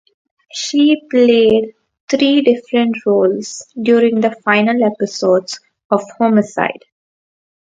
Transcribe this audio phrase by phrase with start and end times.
[0.51, 1.75] She played
[2.09, 5.59] three different roles during the final episodes
[5.91, 6.85] of "Homicide".